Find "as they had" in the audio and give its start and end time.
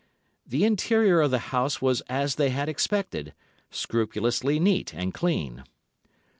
2.09-2.67